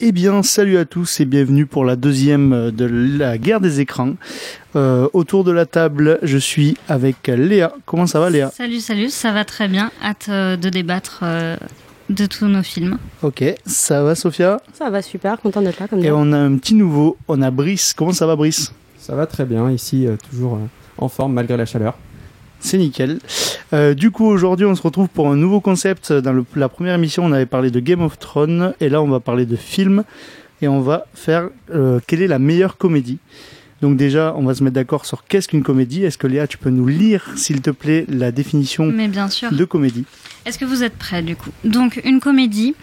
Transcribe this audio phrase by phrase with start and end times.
[0.00, 4.14] Eh bien, salut à tous et bienvenue pour la deuxième de la guerre des écrans.
[4.76, 7.72] Euh, autour de la table, je suis avec Léa.
[7.84, 8.52] Comment ça va, Léa?
[8.52, 9.90] Salut, salut, ça va très bien.
[10.00, 11.56] Hâte euh, de débattre euh,
[12.10, 12.98] de tous nos films.
[13.22, 14.60] Ok, ça va, Sophia?
[14.72, 17.50] Ça va super, content d'être là comme Et on a un petit nouveau, on a
[17.50, 17.92] Brice.
[17.92, 18.72] Comment ça va, Brice?
[19.00, 20.60] Ça va très bien, ici, toujours
[20.96, 21.98] en forme malgré la chaleur.
[22.60, 23.18] C'est nickel.
[23.72, 26.12] Euh, du coup, aujourd'hui, on se retrouve pour un nouveau concept.
[26.12, 29.20] Dans la première émission, on avait parlé de Game of Thrones, et là, on va
[29.20, 30.04] parler de films,
[30.60, 33.18] et on va faire euh, quelle est la meilleure comédie.
[33.80, 36.02] Donc déjà, on va se mettre d'accord sur qu'est-ce qu'une comédie.
[36.04, 39.52] Est-ce que Léa, tu peux nous lire, s'il te plaît, la définition Mais bien sûr.
[39.52, 40.04] de comédie?
[40.46, 41.50] Est-ce que vous êtes prêts du coup?
[41.64, 42.74] Donc une comédie,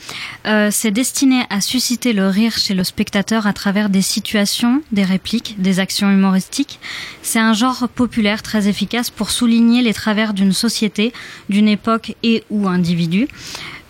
[0.45, 5.04] euh, c'est destiné à susciter le rire chez le spectateur à travers des situations, des
[5.04, 6.80] répliques, des actions humoristiques.
[7.23, 11.12] C'est un genre populaire très efficace pour souligner les travers d'une société,
[11.49, 13.27] d'une époque et ou individu.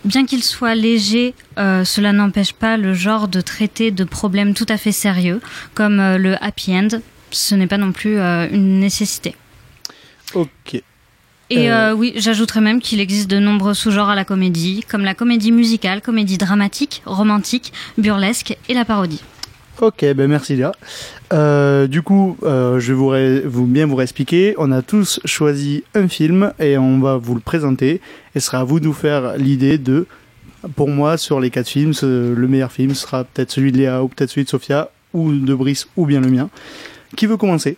[0.06, 4.66] Bien qu'il soit léger, euh, cela n'empêche pas le genre de traiter de problèmes tout
[4.68, 5.40] à fait sérieux,
[5.74, 6.88] comme euh, le happy end.
[7.32, 9.34] Ce n'est pas non plus euh, une nécessité.
[10.34, 10.80] Ok.
[11.50, 15.52] Et oui, j'ajouterais même qu'il existe de nombreux sous-genres à la comédie, comme la comédie
[15.52, 19.22] musicale, comédie dramatique, romantique, burlesque et la parodie.
[19.80, 20.72] Ok, ben merci Léa.
[21.34, 24.54] Euh, du coup, euh, je vais vous, vous, bien vous expliquer.
[24.56, 28.00] On a tous choisi un film et on va vous le présenter.
[28.34, 30.06] Et ce sera à vous de nous faire l'idée de,
[30.76, 34.08] pour moi, sur les quatre films, le meilleur film sera peut-être celui de Léa ou
[34.08, 36.48] peut-être celui de Sophia ou de Brice ou bien le mien.
[37.14, 37.76] Qui veut commencer?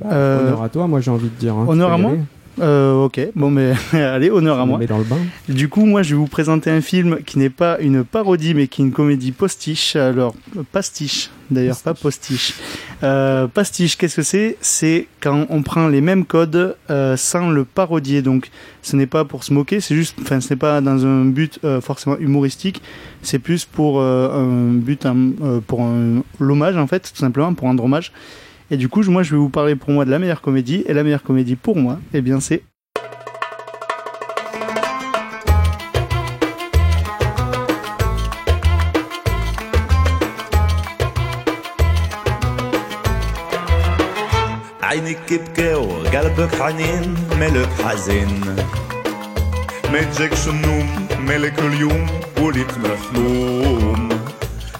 [0.00, 1.54] Bah, Honneur à toi, moi j'ai envie de dire.
[1.54, 2.12] Hein, honneur à moi?
[2.60, 4.78] Euh, ok, bon mais allez, honneur à moi.
[4.86, 5.18] dans le bain.
[5.48, 8.68] Du coup, moi je vais vous présenter un film qui n'est pas une parodie mais
[8.68, 9.96] qui est une comédie postiche.
[9.96, 10.34] Alors,
[10.72, 12.54] pastiche d'ailleurs, pas postiche.
[13.02, 14.56] Euh, pastiche, qu'est-ce que c'est?
[14.60, 18.22] C'est quand on prend les mêmes codes euh, sans le parodier.
[18.22, 18.50] Donc,
[18.82, 21.60] ce n'est pas pour se moquer, c'est juste, enfin, ce n'est pas dans un but
[21.82, 22.80] forcément humoristique,
[23.22, 27.84] c'est plus pour un but, euh, pour un, l'hommage en fait, tout simplement, pour rendre
[27.84, 28.12] hommage.
[28.69, 30.83] Et du coup, moi, je vais vous parler pour moi de la meilleure comédie.
[30.87, 32.63] Et la meilleure comédie pour moi, eh bien, c'est
[44.83, 48.55] عينك يبكي وقلبك حنين ملك حزين
[49.91, 52.07] ما تجيكش النوم ملك اليوم
[52.41, 54.09] وليت مهموم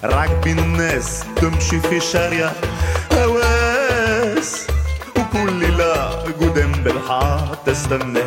[0.04, 2.52] راكبين الناس تمشي في شارع
[3.12, 3.35] هواس
[7.67, 8.23] تستنى.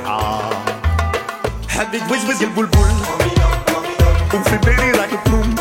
[1.69, 2.91] حبيت وزوز البلبل
[4.35, 5.55] وفي بالي راك تنوم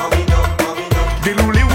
[1.26, 1.69] قالوا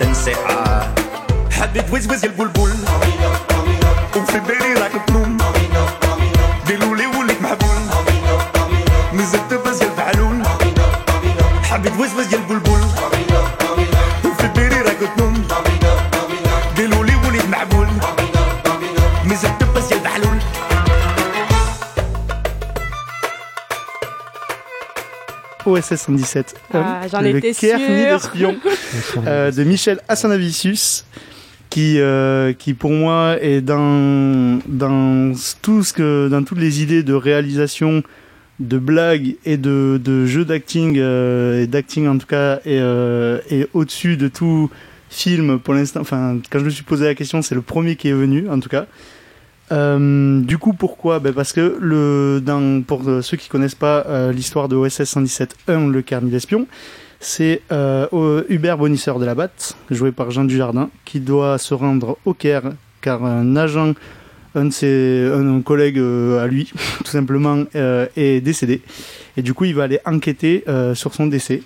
[0.00, 0.88] تنسيحة
[1.60, 2.74] حد وز يا البلبل.
[4.16, 5.38] وفي بالي راك تنوم
[6.66, 7.80] ديلولي وليك محبول
[9.14, 10.42] نزلت بس يا البعلول
[11.70, 12.38] حب يتوزوز يا
[25.70, 26.54] OSS 117.
[26.74, 27.78] Ah, j'en le étais sûre.
[27.78, 28.56] ni l'espion
[29.26, 31.04] euh, de Michel Hassanavicius
[31.70, 35.32] qui euh, qui pour moi est dans dans
[35.62, 38.02] tout ce que dans toutes les idées de réalisation
[38.58, 43.38] de blagues et de de jeux d'acting euh, et d'acting en tout cas et euh,
[43.50, 44.68] et au-dessus de tout
[45.08, 48.08] film pour l'instant enfin quand je me suis posé la question c'est le premier qui
[48.08, 48.86] est venu en tout cas
[49.72, 51.20] euh, du coup, pourquoi?
[51.20, 55.02] Ben Parce que le, dans, pour euh, ceux qui connaissent pas euh, l'histoire de OSS
[55.02, 56.66] 117-1, le carnet d'espion,
[57.20, 62.18] c'est euh, Hubert Bonisseur de la Batte, joué par Jean Dujardin, qui doit se rendre
[62.24, 63.94] au Caire car un agent,
[64.54, 68.82] un de ses, un, un collègue euh, à lui, tout simplement, est décédé.
[69.36, 70.64] Et du coup, il va aller enquêter
[70.94, 71.62] sur son décès.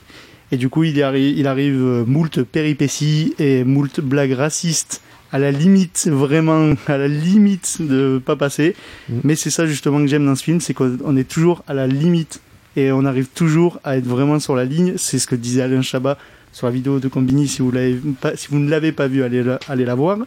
[0.52, 5.00] Et du coup, il, y arrive, il arrive moult péripéties et moult blagues racistes
[5.34, 8.76] à la limite, vraiment, à la limite de pas passer.
[9.08, 9.14] Mm.
[9.25, 11.88] Mais c'est ça justement que j'aime dans ce film, c'est qu'on est toujours à la
[11.88, 12.40] limite
[12.76, 14.94] et on arrive toujours à être vraiment sur la ligne.
[14.96, 16.19] C'est ce que disait Alain Chabat
[16.52, 17.48] sur la vidéo de Combini.
[17.48, 20.19] Si vous, l'avez pas, si vous ne l'avez pas vu, allez la, allez la voir.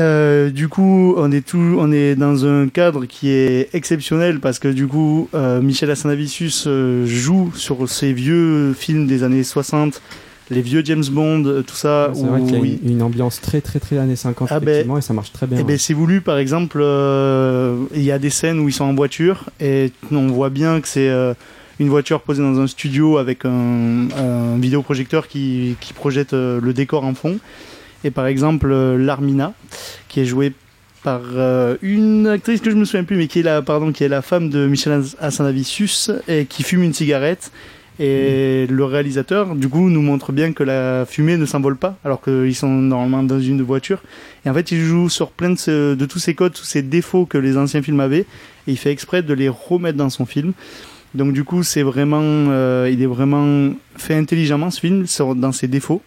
[0.00, 4.58] Euh, du coup, on est tout, on est dans un cadre qui est exceptionnel parce
[4.58, 10.02] que du coup, euh, Michel Hassanavicius euh, joue sur ces vieux films des années 60,
[10.50, 12.10] les vieux James Bond, euh, tout ça.
[12.14, 14.60] C'est vrai où qu'il y a une, une ambiance très très très années 50 Ah
[14.60, 15.58] ben, effectivement et ça marche très bien.
[15.60, 18.84] Eh ben, c'est voulu, par exemple, euh, il y a des scènes où ils sont
[18.84, 21.34] en voiture et on voit bien que c'est euh,
[21.80, 26.72] une voiture posée dans un studio avec un, un vidéoprojecteur qui, qui projette euh, le
[26.72, 27.38] décor en fond.
[28.04, 29.52] Et par exemple, Larmina,
[30.08, 30.52] qui est jouée
[31.06, 34.02] par euh, une actrice que je me souviens plus, mais qui est la, pardon, qui
[34.02, 37.52] est la femme de Michel Hassanavicius et qui fume une cigarette.
[37.98, 42.20] Et le réalisateur, du coup, nous montre bien que la fumée ne s'envole pas, alors
[42.20, 44.02] qu'ils sont normalement dans une voiture.
[44.44, 46.82] Et en fait, il joue sur plein de, ce- de tous ces codes, tous ces
[46.82, 48.20] défauts que les anciens films avaient,
[48.66, 50.52] et il fait exprès de les remettre dans son film.
[51.14, 55.06] Donc du coup, c'est vraiment, euh, il est vraiment fait intelligemment ce film
[55.36, 56.02] dans ses défauts.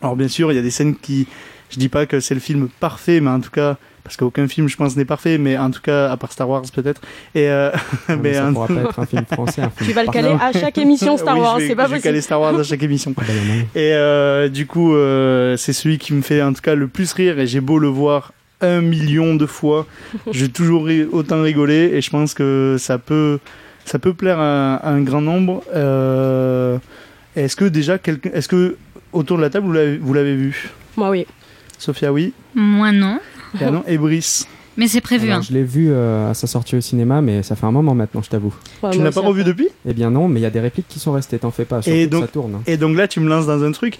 [0.00, 1.26] Alors bien sûr, il y a des scènes qui,
[1.68, 4.68] je dis pas que c'est le film parfait, mais en tout cas, parce qu'aucun film,
[4.68, 7.00] je pense, n'est parfait, mais en tout cas, à part Star Wars peut-être.
[7.34, 7.70] Et euh,
[8.08, 9.62] Non, mais mais ça un- pourra pas être un film français.
[9.62, 11.74] Un film Tu vas le caler à chaque émission Star Oui, Wars, je vais- c'est
[11.74, 12.02] pas je vais possible.
[12.10, 13.14] caler Star Wars à chaque émission.
[13.16, 13.62] Ah bah, a moyen.
[13.74, 17.12] Et euh, du coup, euh, c'est celui qui me fait en tout cas le plus
[17.14, 19.86] rire et j'ai beau le voir un million de fois,
[20.32, 23.38] j'ai toujours autant rigolé et je pense que ça peut,
[23.84, 25.62] ça peut plaire à, à un grand nombre.
[25.74, 26.78] Euh,
[27.36, 27.96] est-ce que déjà,
[28.32, 28.76] est-ce que
[29.12, 30.70] autour de la table vous l'avez, vous l'avez vu?
[30.96, 31.26] Moi, oui.
[31.78, 32.32] Sophia, oui?
[32.54, 33.18] Moi non.
[33.60, 34.46] Et, non, et Brice,
[34.76, 35.26] Mais c'est prévu.
[35.28, 35.42] Alors, hein.
[35.48, 38.22] Je l'ai vu euh, à sa sortie au cinéma, mais ça fait un moment maintenant,
[38.22, 38.52] je t'avoue.
[38.82, 39.68] Ouais, tu ne l'as pas revu depuis?
[39.86, 41.80] Eh bien non, mais il y a des répliques qui sont restées, t'en fais pas.
[41.86, 42.56] Et donc- ça tourne.
[42.56, 42.62] hein.
[42.66, 43.98] Et donc là, tu me lances dans un truc.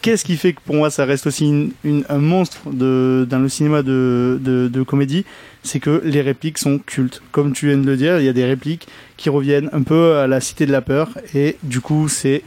[0.00, 3.38] Qu'est-ce qui fait que pour moi, ça reste aussi une- une- un monstre de, dans
[3.38, 5.24] le cinéma de, de, de comédie?
[5.62, 7.22] C'est que les répliques sont cultes.
[7.32, 8.86] Comme tu viens de le dire, il y a des répliques
[9.18, 11.10] qui reviennent un peu à la Cité de la Peur.
[11.34, 12.42] Et du coup, c'est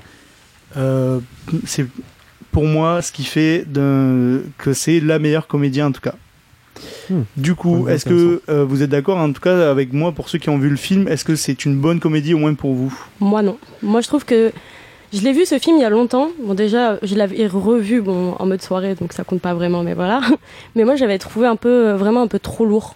[0.77, 1.19] euh,
[1.65, 1.85] c'est
[2.51, 3.65] pour moi ce qui fait
[4.57, 6.15] que c'est la meilleure comédie en tout cas.
[7.09, 7.21] Hmm.
[7.35, 10.37] Du coup, est-ce que euh, vous êtes d'accord en tout cas avec moi pour ceux
[10.37, 12.93] qui ont vu le film Est-ce que c'est une bonne comédie au moins pour vous?
[13.19, 13.57] Moi, non.
[13.81, 14.51] Moi, je trouve que.
[15.13, 16.31] Je l'ai vu ce film il y a longtemps.
[16.43, 19.93] Bon, déjà, je l'avais revu bon, en mode soirée, donc ça compte pas vraiment, mais
[19.93, 20.19] voilà.
[20.75, 22.93] Mais moi, j'avais trouvé un peu, vraiment un peu trop lourd.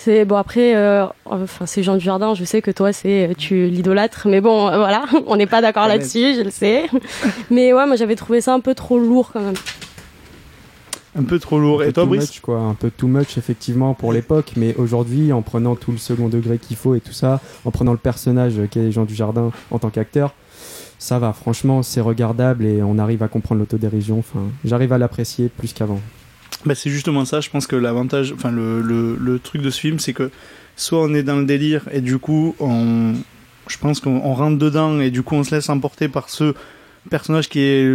[0.00, 2.32] C'est bon après, euh, enfin c'est Jean Dujardin.
[2.32, 5.88] Je sais que toi c'est tu l'idolâtres, mais bon euh, voilà, on n'est pas d'accord
[5.88, 5.98] même.
[5.98, 6.84] là-dessus, je le sais.
[7.50, 9.56] Mais ouais, moi j'avais trouvé ça un peu trop lourd quand même.
[11.18, 11.82] Un peu trop lourd.
[11.82, 15.32] Et toi, too Brice much, quoi, un peu too much effectivement pour l'époque, mais aujourd'hui,
[15.32, 18.54] en prenant tout le second degré qu'il faut et tout ça, en prenant le personnage
[18.70, 20.34] qui est Jean Dujardin en tant qu'acteur,
[20.98, 21.32] ça va.
[21.32, 24.18] Franchement, c'est regardable et on arrive à comprendre l'autodérision.
[24.18, 26.00] Enfin, j'arrive à l'apprécier plus qu'avant.
[26.64, 29.78] Bah, c'est justement ça, je pense que l'avantage, enfin le, le, le truc de ce
[29.80, 30.30] film, c'est que
[30.76, 33.14] soit on est dans le délire et du coup on,
[33.68, 36.54] je pense qu'on on rentre dedans et du coup on se laisse emporter par ce
[37.10, 37.88] personnage qui est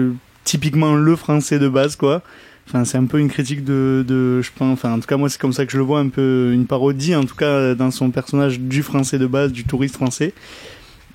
[0.45, 2.21] typiquement le français de base quoi.
[2.67, 5.29] Enfin c'est un peu une critique de, de je pense, enfin en tout cas moi
[5.29, 7.91] c'est comme ça que je le vois, un peu une parodie en tout cas dans
[7.91, 10.33] son personnage du français de base, du touriste français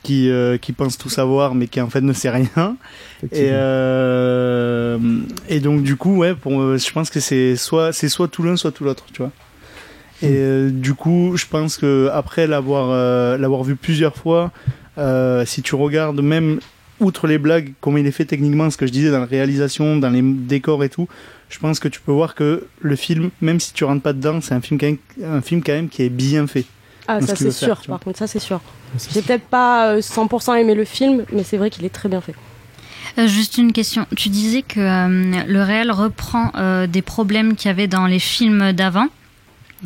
[0.03, 2.77] qui, euh, qui pense tout savoir mais qui en fait ne sait rien.
[3.33, 4.99] Et, euh,
[5.49, 8.43] et donc du coup, ouais, pour, euh, je pense que c'est soit c'est soit tout
[8.43, 9.33] l'un, soit tout l'autre, tu vois.
[10.23, 14.50] Et euh, du coup, je pense que après l'avoir euh, l'avoir vu plusieurs fois,
[14.99, 16.59] euh, si tu regardes même
[17.00, 19.97] outre les blagues, comment il est fait techniquement, ce que je disais dans la réalisation,
[19.97, 21.09] dans les décors et tout,
[21.49, 24.41] je pense que tu peux voir que le film, même si tu rentres pas dedans,
[24.41, 24.99] c'est un film quand même,
[25.33, 26.65] un film quand même qui est bien fait.
[27.06, 27.81] Ah ça ce c'est faire, sûr.
[27.81, 27.99] tu vois.
[27.99, 28.61] Par contre ça c'est sûr.
[29.15, 32.21] J'ai peut-être pas euh, 100% aimé le film, mais c'est vrai qu'il est très bien
[32.21, 32.35] fait.
[33.17, 34.07] Euh, juste une question.
[34.17, 38.19] Tu disais que euh, le réel reprend euh, des problèmes qu'il y avait dans les
[38.19, 39.09] films d'avant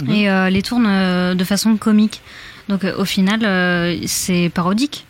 [0.02, 0.10] Mhm.
[0.10, 2.22] et euh, les tourne euh, de façon comique.
[2.68, 5.04] Donc euh, au final, euh, c'est parodique.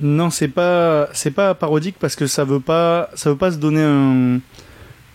[0.00, 3.56] Non, c'est pas c'est pas parodique parce que ça veut pas ça veut pas se
[3.56, 4.40] donner un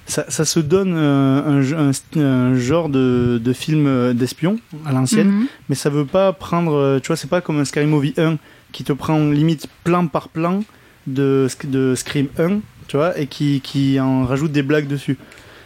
[0.08, 4.92] ça, ça se donne euh, un, un- un genre de, de film euh, d'espion à
[4.92, 5.46] l'ancienne, Mhm.
[5.70, 8.38] mais ça veut pas prendre euh, tu vois c'est pas comme un Scary Movie 1
[8.72, 10.64] qui te prend limite plan par plan
[11.08, 15.18] de de Scream 1, tu vois, et qui qui en rajoute des blagues dessus.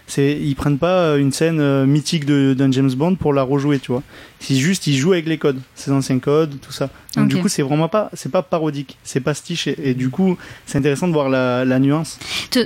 [0.07, 3.79] C'est ils prennent pas une scène euh, mythique de- d'un James Bond pour la rejouer,
[3.79, 4.03] tu vois.
[4.39, 6.89] C'est juste ils jouent avec les codes, ces anciens codes, tout ça.
[7.15, 10.37] Donc du coup, c'est vraiment pas c'est pas parodique, c'est pastiche et, et du coup,
[10.67, 12.19] c'est intéressant de voir la, la nuance.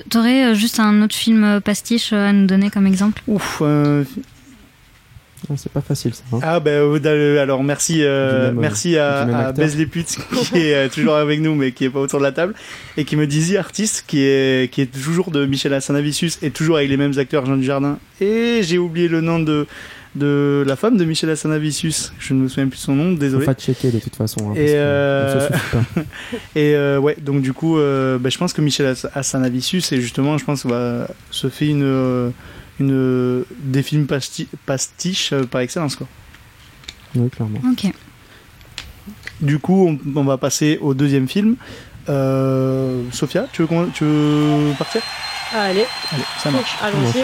[0.10, 3.22] T'aurais euh, juste un autre film euh, pastiche euh, à nous donner comme exemple?
[3.28, 4.04] Ouf, euh,
[5.56, 6.24] c'est pas facile ça.
[6.34, 6.40] hein.
[6.42, 10.18] Ah ben euh, alors merci euh, merci à, à les putes
[10.52, 12.54] qui est euh, toujours avec nous mais qui est pas autour de la table
[12.98, 16.78] et qui me disait artiste qui est qui est toujours de Michel Hassanavicius et toujours
[16.78, 19.66] avec les mêmes acteurs Jean Dujardin et j'ai oublié le nom de
[20.16, 23.20] de la femme de Michel Hassanavicius je ne me souviens plus de son nom Faut
[23.20, 24.50] désolé pas checker de toute façon.
[24.52, 26.02] hein, Et, euh, pas.
[26.56, 30.38] et euh, ouais donc du coup euh, ben, je pense que Michel Hassanavicius et justement
[30.38, 32.32] je pense va se fait une
[32.80, 36.08] une des films pasti pastiches euh, par excellence quoi.
[37.16, 37.60] Oui, clairement.
[37.72, 37.92] Ok.
[39.42, 41.56] Du coup, on, on va passer au deuxième film.
[42.10, 45.02] Euh, Sophia, tu veux, qu'on- tu veux partir?
[45.54, 46.76] Ah, allez, Allez, ça marche.
[46.82, 47.24] On allons-y.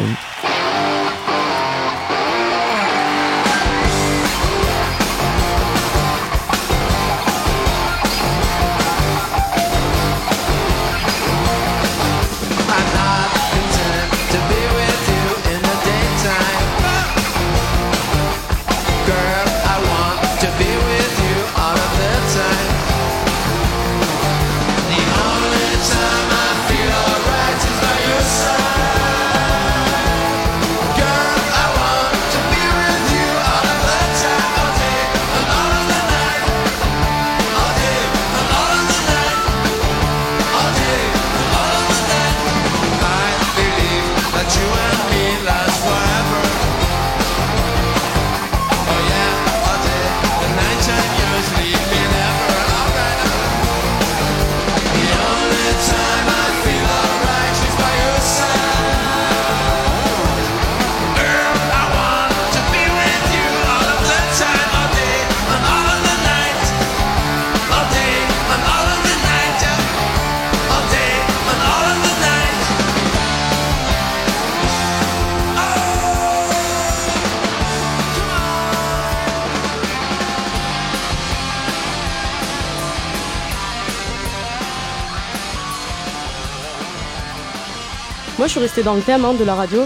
[88.55, 89.81] Suis restée dans le thème hein, de la radio.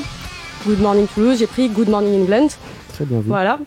[0.63, 2.49] Good Morning Toulouse, j'ai pris Good Morning England.
[2.93, 3.27] Très bien vu.
[3.27, 3.57] Voilà.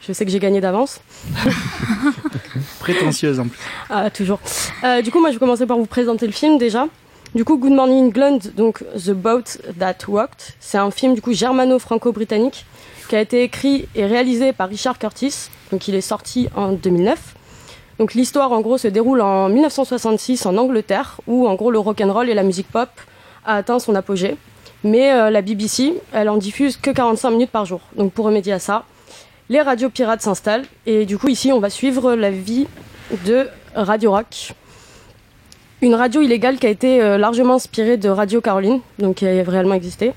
[0.00, 1.00] Je sais que j'ai gagné d'avance.
[2.78, 3.58] Prétentieuse en plus.
[3.90, 4.38] Ah, toujours.
[4.84, 6.86] Euh, du coup, moi, je vais commencer par vous présenter le film déjà.
[7.34, 11.32] Du coup, Good Morning England, donc The Boat That Walked, c'est un film du coup
[11.32, 12.64] germano-franco-britannique
[13.08, 15.48] qui a été écrit et réalisé par Richard Curtis.
[15.72, 17.34] Donc, il est sorti en 2009.
[17.98, 22.00] Donc, l'histoire en gros se déroule en 1966 en Angleterre, où en gros le rock
[22.00, 22.88] and roll et la musique pop
[23.44, 24.36] a atteint son apogée.
[24.84, 27.80] Mais euh, la BBC, elle en diffuse que 45 minutes par jour.
[27.96, 28.84] Donc, pour remédier à ça,
[29.48, 30.64] les radios pirates s'installent.
[30.86, 32.66] Et du coup, ici, on va suivre la vie
[33.26, 34.54] de Radio Rock.
[35.82, 39.42] Une radio illégale qui a été euh, largement inspirée de Radio Caroline, donc qui a
[39.42, 40.12] réellement existé.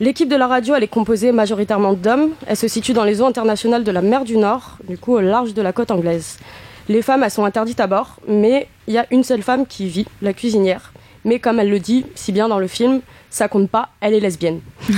[0.00, 2.30] L'équipe de la radio, elle est composée majoritairement d'hommes.
[2.46, 5.20] Elle se situe dans les eaux internationales de la mer du Nord, du coup au
[5.20, 6.38] large de la côte anglaise.
[6.88, 9.86] Les femmes, elles sont interdites à bord, mais il y a une seule femme qui
[9.86, 10.92] vit, la cuisinière.
[11.24, 13.00] Mais comme elle le dit si bien dans le film,
[13.30, 14.60] ça compte pas, elle est lesbienne.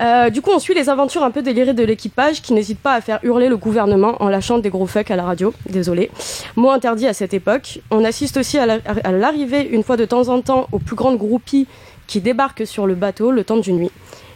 [0.00, 2.94] Euh, du coup, on suit les aventures un peu délirées de l'équipage qui n'hésite pas
[2.94, 5.52] à faire hurler le gouvernement en lâchant des gros fucks à la radio.
[5.68, 6.10] Désolé.
[6.56, 7.80] Mot interdit à cette époque.
[7.90, 10.96] On assiste aussi à la- à l'arrivée, une fois de temps en temps, aux plus
[10.96, 11.66] grandes groupies
[12.06, 13.90] qui débarquent sur le bateau le temps d'une nuit.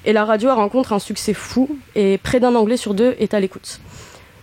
[0.05, 3.41] Et la radio rencontre un succès fou et près d'un Anglais sur deux est à
[3.41, 3.81] l'écoute.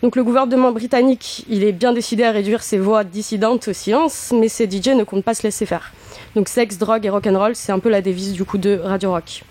[0.02, 4.34] Donc le gouvernement britannique, il est bien décidé à réduire ses voix dissidentes au silence,
[4.36, 5.92] mais ses DJ ne comptent pas se laisser faire.
[6.36, 9.44] Donc sexe, drogue et rock'n'roll, c'est un peu la devise du coup de Radio Rock.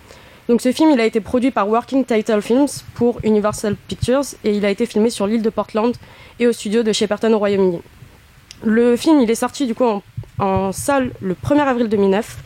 [0.49, 4.53] Donc ce film, il a été produit par Working Title Films pour Universal Pictures et
[4.53, 5.95] il a été filmé sur l'île de Portland
[6.41, 7.81] et au studio de Shepperton au Royaume-Uni.
[8.65, 10.03] Le film, il est sorti du coup
[10.39, 12.39] en, salle le 1er avril 2009,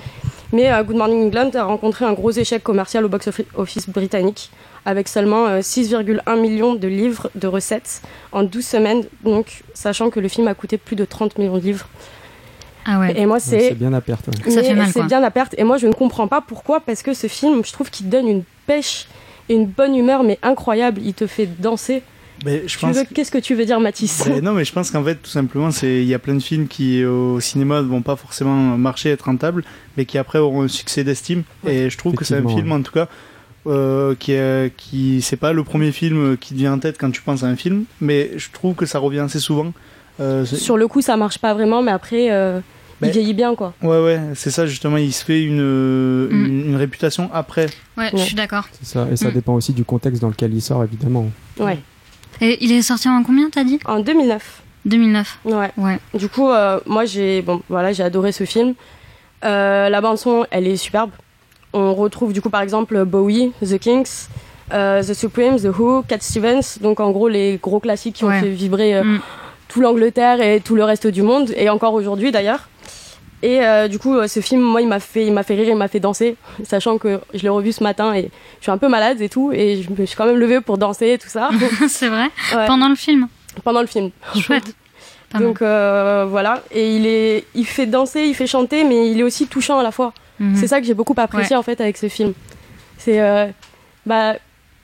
[0.52, 4.50] mais euh, Good Morning England a rencontré un gros échec commercial au box-office britannique
[4.84, 10.20] avec seulement euh, 6,1 millions de livres de recettes en 12 semaines, donc sachant que
[10.20, 11.88] le film a coûté plus de 30 millions de livres.
[12.84, 13.18] Ah ouais.
[13.18, 14.26] Et moi, c'est bien à perte.
[14.28, 14.50] ouais.
[14.50, 15.04] Ça fait mal, C'est quoi.
[15.06, 15.54] bien à perte.
[15.58, 16.80] Et moi, je ne comprends pas pourquoi.
[16.80, 19.06] Parce que ce film, je trouve qu'il donne une pêche
[19.48, 21.00] et une bonne humeur, mais incroyable.
[21.04, 22.02] Il te fait danser.
[22.44, 22.96] Mais je Tu pense.
[22.96, 25.30] veux- Qu'est-ce que tu veux dire, Mathis Ben non, mais je pense qu'en fait, tout
[25.30, 28.76] simplement, c'est il y a plein de films qui au cinéma ne vont pas forcément
[28.76, 29.64] marcher, être rentables,
[29.96, 31.44] mais qui après auront un succès d'estime.
[31.66, 33.08] Et je trouve que c'est un film, en tout cas,
[33.66, 37.10] euh, qui est, qui c'est pas le premier film qui te vient en tête quand
[37.12, 39.72] tu penses à un film, mais je trouve que ça revient assez souvent.
[40.21, 42.61] Euh, Sur le coup, ça marche pas vraiment, mais après, euh,
[43.00, 43.73] Mais- il vieillit bien, quoi.
[43.83, 44.97] ouais, ouais, c'est ça justement.
[44.97, 45.61] Il se fait une,
[46.28, 46.30] Mm.
[46.47, 47.66] une, une réputation après.
[47.99, 48.64] Ouais, je suis d'accord.
[48.80, 49.06] C'est ça.
[49.11, 49.33] Et ça Mm.
[49.33, 51.26] dépend aussi du contexte dans lequel il sort, évidemment.
[51.59, 51.78] Ouais.
[52.40, 53.78] Et il est sorti en combien, t'as dit?
[53.87, 54.62] En 2009.
[54.85, 55.38] 2009.
[55.44, 55.71] Ouais.
[55.76, 55.99] Ouais.
[56.14, 58.75] Du coup, euh, moi, j'ai bon, voilà, j'ai adoré ce film.
[59.44, 61.11] Euh, la bande son, elle est superbe.
[61.73, 64.28] On retrouve du coup, par exemple, Bowie, The Kings,
[64.73, 66.78] euh, The Supremes, The Who, Cat Stevens.
[66.80, 68.37] Donc, en gros, les gros classiques qui Ouais.
[68.37, 69.21] ont fait vibrer euh, Mm.
[69.68, 72.68] Tout l'Angleterre et tout le reste du monde, et encore aujourd'hui d'ailleurs.
[73.42, 75.68] Et euh, du coup, euh, ce film, moi, il m'a fait, il m'a fait rire,
[75.68, 78.78] il m'a fait danser, sachant que je l'ai revu ce matin et je suis un
[78.78, 81.28] peu malade et tout, et je me suis quand même levée pour danser et tout
[81.28, 81.50] ça
[81.88, 83.28] c'est vrai Ouais, Pendant le film
[83.62, 84.11] pendant le film.
[84.37, 84.75] Chouette.
[85.38, 89.23] Donc euh, voilà, et il est, il fait danser, il fait chanter, mais il est
[89.25, 90.12] aussi touchant à la fois.
[90.40, 90.56] Mhm.
[90.56, 92.33] C'est ça que j'ai beaucoup apprécié en fait avec ce film.
[92.99, 93.21] C'est.
[93.21, 93.47] euh,
[94.06, 94.35] bah.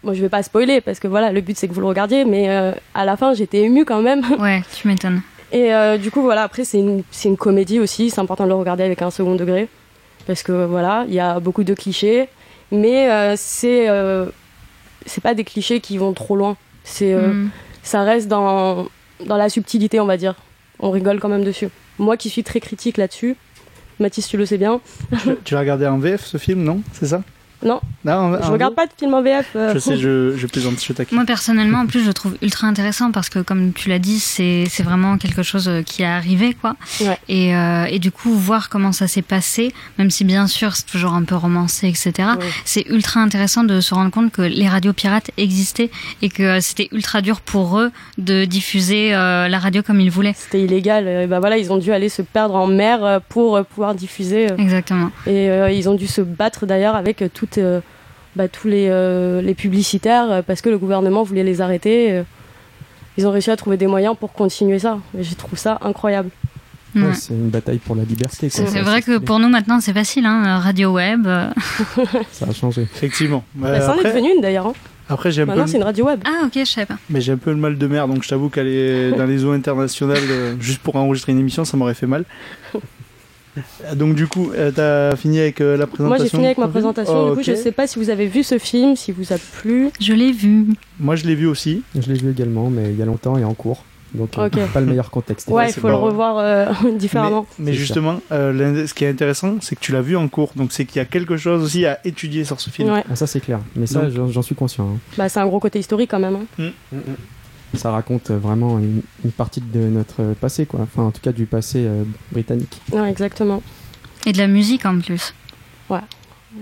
[0.03, 2.25] Bon, je vais pas spoiler parce que voilà, le but c'est que vous le regardiez,
[2.25, 4.23] mais euh, à la fin j'étais émue quand même.
[4.39, 5.21] Ouais, tu m'étonnes.
[5.53, 8.09] Et euh, du coup, voilà, après, c'est une, c'est une comédie aussi.
[8.11, 9.69] C'est important de le regarder avec un second degré.
[10.27, 12.29] Parce que voilà, il y a beaucoup de clichés.
[12.71, 14.27] Mais euh, c'est, euh,
[15.07, 16.57] c'est pas des clichés qui vont trop loin.
[16.85, 17.51] C'est, euh, Mm.
[17.83, 18.87] Ça reste dans,
[19.27, 20.35] dans la subtilité, on va dire.
[20.79, 21.69] On rigole quand même dessus.
[21.99, 23.35] Moi qui suis très critique là-dessus,
[23.99, 24.81] Mathis, tu le sais bien.
[25.23, 26.81] Tu- tu l'as regardé en VF ce film, non?
[26.93, 27.23] C'est ça?
[27.63, 29.51] Non, Non, je regarde pas de film en VF.
[29.55, 31.17] euh, Je sais, je, je plaisante, je taquine.
[31.17, 34.19] Moi personnellement, en plus, je le trouve ultra intéressant parce que, comme tu l'as dit,
[34.19, 36.77] c'est vraiment quelque chose euh, qui est arrivé, quoi.
[37.03, 37.19] Ouais.
[37.29, 40.87] Et, euh, et du coup, voir comment ça s'est passé, même si bien sûr c'est
[40.87, 42.13] toujours un peu romancé, etc.
[42.39, 42.47] Ouais.
[42.65, 45.91] C'est ultra intéressant de se rendre compte que les radios pirates existaient
[46.23, 50.35] et que c'était ultra dur pour eux de diffuser euh, la radio comme ils voulaient.
[50.37, 51.07] C'était illégal.
[51.07, 54.47] Et bah voilà, ils ont dû aller se perdre en mer pour pouvoir diffuser.
[54.59, 55.11] Exactement.
[55.27, 57.81] Et euh, ils ont dû se battre d'ailleurs avec euh, toutes, euh,
[58.37, 62.23] bah, tous les, euh, les publicitaires euh, parce que le gouvernement voulait les arrêter.
[63.17, 64.99] Ils ont réussi à trouver des moyens pour continuer ça.
[65.19, 66.31] Et je trouve ça incroyable.
[66.95, 67.15] Ouais, Ouais.
[67.15, 68.49] c'est une bataille pour la liberté.
[68.51, 68.67] quoi.
[68.67, 71.25] C'est Ça, vrai que pour nous maintenant c'est facile, hein, radio web.
[72.33, 72.83] Ça a changé.
[72.83, 73.45] Effectivement.
[73.55, 74.67] Bah, ça en est après, devenu une d'ailleurs.
[74.69, 74.73] hein.
[75.09, 76.21] après, j'ai peu Maintenant, c'est une radio web.
[76.25, 76.97] Ah ok, je savais pas.
[77.09, 79.53] mais j'ai un peu le mal de mer, donc je t'avoue qu'aller dans les eaux
[79.53, 82.25] internationales euh, juste pour enregistrer une émission, ça m'aurait fait mal.
[83.95, 86.69] Donc du coup, euh, t'as fini avec euh, la présentation Moi, j'ai fini avec ma
[86.69, 87.13] présentation.
[87.27, 89.37] Oh, du coup, je sais pas si vous avez vu ce film, si vous a
[89.61, 89.91] plu.
[90.01, 90.67] Je l'ai vu.
[91.01, 91.83] Moi, je l'ai vu aussi.
[91.99, 93.85] Je l'ai vu également, mais il y a longtemps et en cours.
[94.15, 94.59] Donc, euh, Ok.
[94.73, 95.49] pas le meilleur contexte.
[95.49, 96.67] Ouais, il faut le revoir euh,
[96.99, 97.47] différemment.
[97.59, 100.53] Mais justement, euh, ce qui est intéressant, c'est que tu l'as vu en cours.
[100.57, 102.91] Donc c'est qu'il y a quelque chose aussi à étudier sur ce film.
[102.93, 103.05] Ouais.
[103.11, 103.61] Ah, ça, c'est clair.
[103.77, 104.85] Mais ça, j'en suis conscient.
[104.95, 104.99] hein.
[105.19, 106.39] Bah, c'est un gros côté historique quand même.
[106.61, 106.71] hein.
[107.75, 110.81] Ça raconte vraiment une, une partie de notre passé, quoi.
[110.81, 112.81] Enfin, en tout cas, du passé euh, britannique.
[112.93, 113.63] Ouais, exactement.
[114.27, 115.35] Et de la musique en plus.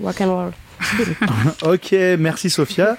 [0.02, 0.52] Rock and roll.
[1.64, 2.96] Ok, merci Sophia.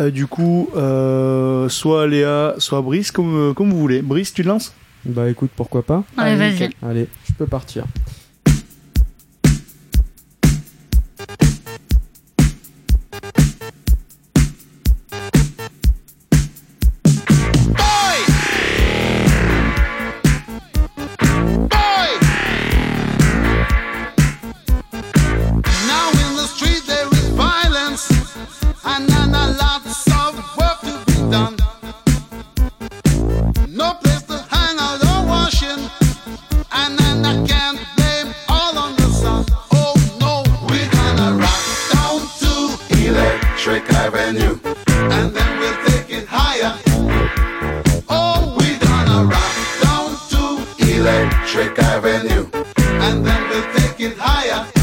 [0.00, 4.02] Euh, du coup, euh, soit Léa, soit Brice, comme, comme vous voulez.
[4.02, 4.72] Brice, tu te lances?
[5.04, 6.70] Bah, écoute, pourquoi pas Allez, Allez, vas-y.
[6.82, 7.84] Allez, je peux partir.
[51.42, 54.79] Electric Avenue, and then we'll take it higher.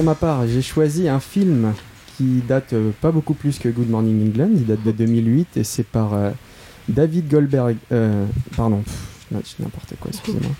[0.00, 1.74] Pour ma part, j'ai choisi un film
[2.16, 4.48] qui date euh, pas beaucoup plus que Good Morning England.
[4.54, 6.30] Il date de 2008 et c'est par euh,
[6.88, 7.76] David Goldberg.
[7.92, 8.24] euh,
[8.56, 8.82] pardon,
[9.30, 10.52] n'importe quoi, excusez-moi.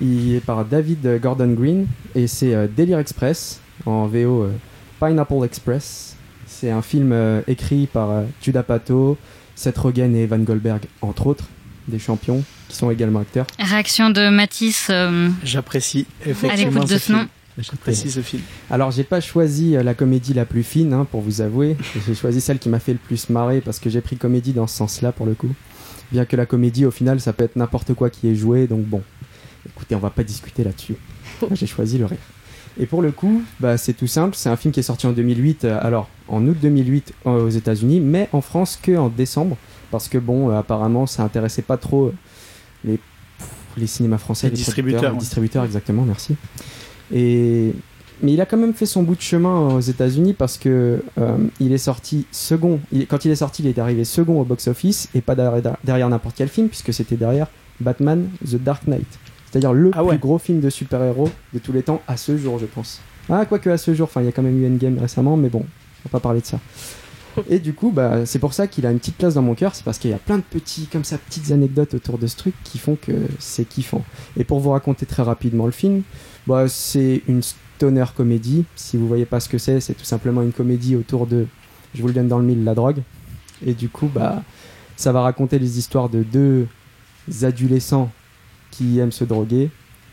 [0.00, 4.52] Il est par David Gordon Green et c'est euh, Delir Express en VO euh,
[5.00, 6.16] Pineapple Express.
[6.46, 9.18] C'est un film euh, écrit par euh, Judah Pato,
[9.54, 11.44] Seth Rogen et Evan Goldberg, entre autres,
[11.88, 13.46] des champions qui sont également acteurs.
[13.58, 17.18] Réaction de Matisse euh, J'apprécie à effectivement l'écoute de ce ce nom.
[17.18, 17.28] film.
[17.58, 18.42] J'apprécie ce film.
[18.70, 21.76] Alors, j'ai pas choisi euh, la comédie la plus fine, hein, pour vous avouer.
[22.06, 24.66] J'ai choisi celle qui m'a fait le plus marrer parce que j'ai pris comédie dans
[24.66, 25.50] ce sens-là pour le coup.
[26.12, 28.84] Bien que la comédie, au final, ça peut être n'importe quoi qui est joué, donc
[28.84, 29.02] bon.
[29.66, 30.94] Écoutez, on va pas discuter là-dessus.
[31.52, 32.18] J'ai choisi le rire.
[32.80, 34.36] Et pour le coup, bah, c'est tout simple.
[34.36, 35.64] C'est un film qui est sorti en 2008.
[35.64, 39.56] euh, alors, en août 2008 euh, aux États-Unis, mais en France que en décembre,
[39.90, 42.12] parce que bon, euh, apparemment, ça intéressait pas trop
[42.84, 43.00] les
[43.76, 45.18] les cinémas français, Les les, distributeurs, ouais.
[45.18, 46.02] distributeurs, exactement.
[46.02, 46.34] Merci.
[47.12, 47.72] Et
[48.20, 51.36] mais il a quand même fait son bout de chemin aux États-Unis parce que euh,
[51.60, 52.80] il est sorti second.
[52.90, 56.08] il- quand il est sorti, il est arrivé second au box-office et pas derrière, derrière
[56.08, 57.46] n'importe quel film puisque c'était derrière
[57.80, 59.06] Batman The Dark Knight,
[59.48, 60.10] c'est-à-dire le Ah ouais.
[60.16, 63.00] plus gros film de super-héros de tous les temps à ce jour, je pense.
[63.30, 65.48] Ah, quoique à ce jour, enfin, il y a quand même eu Endgame récemment, mais
[65.48, 66.58] bon, on va pas parler de ça.
[67.50, 69.74] Et du coup, bah, c'est pour ça qu'il a une petite place dans mon cœur.
[69.74, 72.36] C'est parce qu'il y a plein de petits, comme ça, petites anecdotes autour de ce
[72.36, 74.04] truc qui font que c'est kiffant.
[74.36, 76.02] Et pour vous raconter très rapidement le film,
[76.46, 78.64] bah, c'est une stoner comédie.
[78.76, 81.46] Si vous voyez pas ce que c'est, c'est tout simplement une comédie autour de,
[81.94, 83.02] je vous le donne dans le mille, la drogue.
[83.64, 84.42] Et du coup, bah,
[84.96, 86.66] ça va raconter les histoires de deux
[87.42, 88.10] adolescents
[88.70, 89.70] qui aiment se droguer,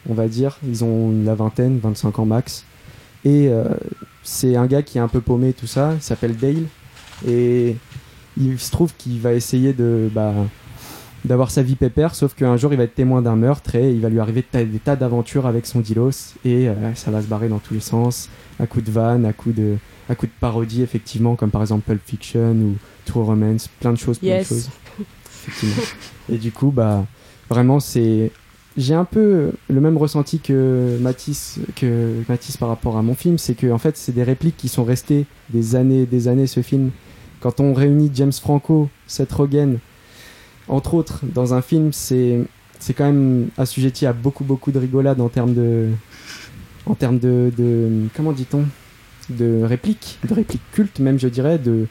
[0.10, 0.58] on va dire.
[0.68, 2.66] Ils ont la vingtaine, 25 ans max.
[3.24, 3.66] Et euh,
[4.24, 5.94] c'est un gars qui est un peu paumé, tout ça.
[5.96, 6.66] Il s'appelle Dale.
[7.28, 7.76] Et
[8.38, 10.34] il se trouve qu'il va essayer de bah,
[11.24, 14.00] d'avoir sa vie pépère, sauf qu'un jour il va être témoin d'un meurtre et il
[14.02, 17.28] va lui arriver ta- des tas d'aventures avec son dilos et euh, ça va se
[17.28, 19.78] barrer dans tous les sens, à coup de vannes, à coup de,
[20.10, 22.76] à coup de parodie effectivement, comme par exemple Pulp Fiction ou
[23.06, 24.50] True Romance, plein de choses, plein Yes.
[24.50, 24.70] de choses.
[25.48, 25.84] Effectivement.
[26.30, 27.06] Et du coup, bah,
[27.50, 28.32] vraiment, c'est.
[28.78, 33.38] J'ai un peu le même ressenti que Matisse, que Matisse par rapport à mon film,
[33.38, 36.62] c'est que en fait, c'est des répliques qui sont restées des années des années, ce
[36.62, 36.90] film.
[37.46, 39.78] Quand on réunit James Franco, Seth Rogen,
[40.68, 42.40] entre autres, dans un film, c'est
[42.80, 45.90] c'est quand même assujetti à beaucoup beaucoup de rigolade en termes de
[46.88, 48.64] en termes de, de comment dit-on
[49.30, 51.86] de répliques, de répliques cultes même je dirais, de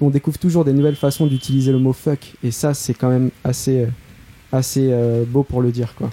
[0.00, 3.30] on découvre toujours des nouvelles façons d'utiliser le mot fuck et ça c'est quand même
[3.44, 3.86] assez
[4.50, 6.10] assez euh, beau pour le dire quoi.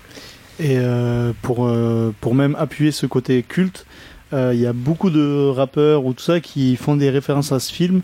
[0.59, 3.87] Et euh, pour, euh, pour même appuyer ce côté culte,
[4.33, 7.71] il y a beaucoup de rappeurs ou tout ça qui font des références à ce
[7.71, 8.01] film,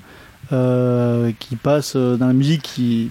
[0.51, 2.61] euh, qui passent euh, dans la musique.
[2.63, 3.09] Qui...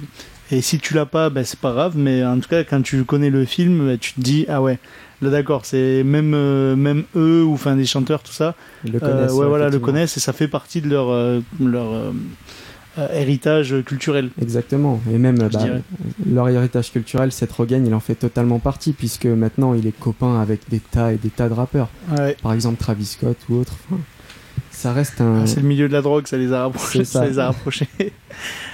[0.50, 3.04] Et si tu l'as pas, ben, c'est pas grave, mais en tout cas, quand tu
[3.04, 4.78] connais le film, ben, tu te dis, ah ouais,
[5.22, 9.00] là d'accord, c'est même, euh, même eux, ou enfin des chanteurs, tout ça, Ils le
[9.00, 9.32] connaissent.
[9.32, 12.12] ouais, voilà, le connaissent et ça fait partie de leur, leur
[13.14, 14.30] héritage culturel.
[14.42, 15.00] Exactement.
[15.12, 15.48] Et même bah,
[16.28, 20.40] leur héritage culturel, Seth Rogen, il en fait totalement partie puisque maintenant il est copain
[20.40, 21.88] avec des tas et des tas de rappeurs.
[22.18, 22.36] Ouais.
[22.42, 23.74] Par exemple Travis Scott ou autre.
[23.88, 24.00] Enfin,
[24.80, 25.42] ça reste un.
[25.42, 27.04] Ah, c'est le milieu de la drogue, ça les a rapprochés.
[27.04, 27.20] Ça.
[27.20, 27.88] Ça les a rapprochés.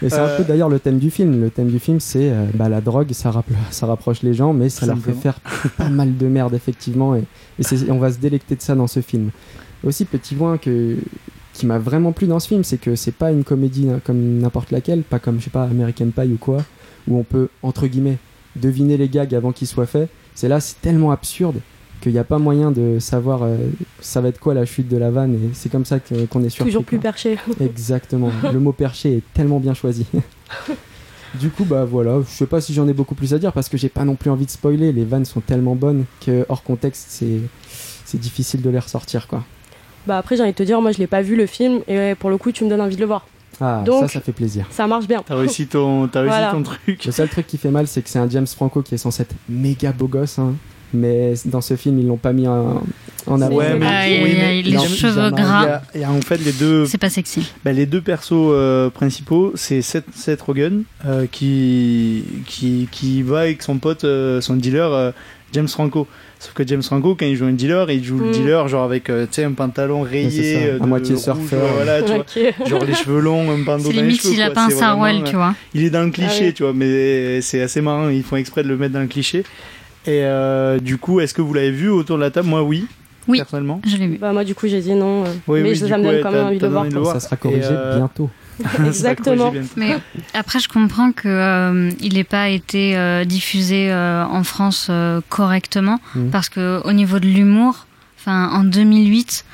[0.02, 1.40] Et c'est un Euh, peu d'ailleurs le thème du film.
[1.40, 4.52] Le thème du film, c'est euh, bah, la drogue, ça, rapp- ça rapproche les gens,
[4.52, 5.40] mais ça leur fait faire
[5.76, 7.14] pas mal de merde, effectivement.
[7.16, 7.24] Et,
[7.90, 9.30] on va se délecter de ça dans ce film.
[9.84, 10.96] Aussi, petit point que,
[11.52, 14.38] qui m'a vraiment plu dans ce film, c'est que c'est pas une comédie hein, comme
[14.38, 16.58] n'importe laquelle, pas comme, je sais pas, American Pie ou quoi,
[17.08, 18.18] où on peut, entre guillemets,
[18.56, 20.08] deviner les gags avant qu'ils soient faits.
[20.34, 21.56] C'est là, c'est tellement absurde
[22.00, 23.56] qu'il n'y a pas moyen de savoir euh,
[24.00, 26.48] ça va être quoi la chute de la vanne, et c'est comme ça qu'on est
[26.50, 26.70] surpris.
[26.70, 27.02] Toujours plus quoi.
[27.04, 27.38] perché.
[27.60, 28.30] Exactement.
[28.52, 30.06] Le mot perché est tellement bien choisi.
[31.34, 33.68] du coup, bah voilà, je sais pas si j'en ai beaucoup plus à dire parce
[33.68, 34.92] que j'ai pas non plus envie de spoiler.
[34.92, 37.40] Les vannes sont tellement bonnes que hors contexte, c'est
[38.04, 39.42] c'est difficile de les ressortir quoi.
[40.06, 42.14] Bah après, j'ai envie de te dire, moi je l'ai pas vu le film et
[42.18, 43.26] pour le coup, tu me donnes envie de le voir.
[43.60, 44.66] Ah, Donc- ça, ça fait plaisir.
[44.70, 45.22] Ça marche bien.
[45.26, 46.52] T'as réussi ton, t'as réussi Voilà.
[46.52, 47.04] ton truc.
[47.04, 49.22] Le seul truc qui fait mal, c'est que c'est un James Franco qui est censé
[49.22, 50.52] être méga beau gosse, hein.
[50.94, 52.82] Mais dans ce film, ils l'ont pas mis en,
[53.26, 53.54] en avant.
[53.56, 55.42] Ouais, mais- Ah, il- oui, il- mais les il cheveux il en a- Il y
[55.42, 57.52] gras, a, il y a en fait les deux, c'est pas sexy.
[57.64, 63.40] bah, les deux persos euh, principaux, c'est Seth, Seth Rogen euh, qui, qui, qui va
[63.40, 65.10] avec son pote, euh, son dealer euh,
[65.52, 66.06] James Franco.
[66.38, 68.32] Sauf que James Franco, quand il joue un dealer, il joue le Mm.
[68.32, 71.66] dealer genre avec euh, tu sais, un pantalon rayé, euh, à moitié rouge, surfeur.
[71.76, 72.26] voilà, tu vois.
[72.68, 74.30] Genre les cheveux longs, un bandeau C'est dans les cheveux.
[74.34, 75.54] s'il a sarouel, euh, tu vois.
[75.72, 76.52] Il est dans le cliché, Ah oui.
[76.52, 78.10] tu vois, mais c'est assez marrant.
[78.10, 79.44] Ils font exprès de le mettre dans le cliché.
[80.06, 82.48] Et euh, du coup, est-ce que vous l'avez vu autour de la table?
[82.48, 82.86] Moi, oui.
[83.28, 83.38] Oui.
[83.38, 83.80] Personnellement.
[83.84, 84.18] Je l'ai vu.
[84.18, 86.30] Bah moi du coup j'ai dit non, euh, Oui, mais oui, ça, me donne quand
[86.30, 86.82] même envie de voir.
[86.82, 87.14] envie de le voir.
[87.14, 88.30] Ça sera corrigé euh, bientôt.
[88.86, 89.52] Exactement.
[89.76, 89.96] Mais
[90.32, 95.20] après, je comprends que euh, il n'ait pas été euh, diffusé euh, en France euh,
[95.28, 96.30] correctement Mhm.
[96.30, 97.86] parce que au niveau de l'humour,
[98.20, 99.44] enfin en 2008,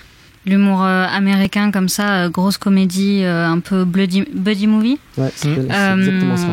[0.45, 5.31] l'humour euh, américain comme ça, euh, grosse comédie, euh, un peu buddy, buddy movie, Ouais,
[5.35, 6.47] c'est euh, exactement ça.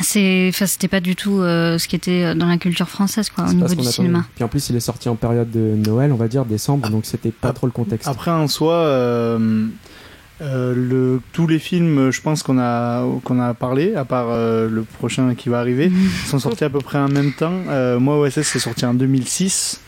[0.00, 3.28] C'est, enfin, c'était pas du tout euh, ce qui était euh, dans la culture française,
[3.30, 4.18] quoi, au niveau du qu'on cinéma.
[4.20, 4.32] attendait.
[4.34, 7.04] Puis en plus, il est sorti en période de Noël, on va dire décembre, donc
[7.06, 8.08] c'était pas Ah, trop le contexte.
[8.08, 9.66] Après, en soi, euh,
[10.40, 14.68] euh, le, tous les films, je pense qu'on a, qu'on a parlé, à part euh,
[14.68, 15.92] le prochain qui va arriver,
[16.26, 17.52] sont sortis à peu près en même temps.
[17.68, 19.80] Euh, moi, OSS, c'est sorti en 2006.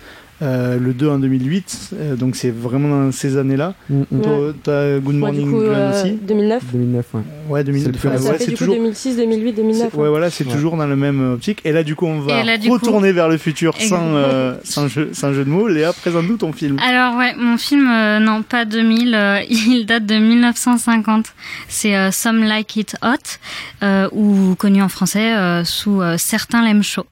[0.42, 3.74] Euh, le 2 en 2008, euh, donc c'est vraiment dans ces années-là.
[3.88, 4.20] Mm, mm.
[4.22, 6.62] Toi, T'as Good Morning du coup Glenn euh, aussi 2009.
[6.72, 7.20] 2009, ouais.
[7.48, 8.24] Ouais, 2000, c'est le plus enfin, récent.
[8.26, 9.88] ça ouais, fait c'est du coup toujours, 2006, 2008, 2009.
[9.92, 10.52] c'est- ouais, voilà, c'est Ouais.
[10.52, 11.60] toujours dans la même optique.
[11.64, 14.54] Et là, du coup, on va là, du coup- retourner vers le futur sans, euh,
[14.64, 15.68] sans, jeu, sans jeu de mots.
[15.68, 16.78] Léa, présente-nous ton film.
[16.84, 21.26] Alors ouais, mon film, euh, non pas 2000, euh, il date de 1950.
[21.68, 23.38] C'est euh, Some Like It Hot,
[23.82, 27.04] euh, ou connu en français euh, sous euh, Certains l'aiment chaud.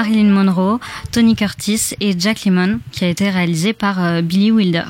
[0.00, 0.80] Marilyn Monroe,
[1.12, 4.84] Tony Curtis et Jack Lemmon, qui a été réalisé par euh, Billy Wilder.